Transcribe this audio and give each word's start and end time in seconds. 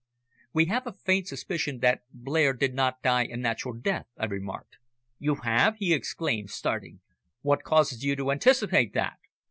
"We 0.51 0.65
have 0.65 0.87
a 0.87 0.93
faint 0.93 1.27
suspicion 1.27 1.77
that 1.81 2.01
Blair 2.11 2.53
did 2.53 2.73
not 2.73 3.03
die 3.03 3.25
a 3.25 3.37
natural 3.37 3.75
death," 3.75 4.07
I 4.17 4.25
remarked. 4.25 4.77
"You 5.19 5.35
have?" 5.43 5.75
he 5.75 5.93
exclaimed, 5.93 6.49
starting. 6.49 7.01
"What 7.43 7.61
causes 7.61 8.03
you 8.03 8.15
to 8.15 8.31
anticipate 8.31 8.95
that?" 8.95 9.19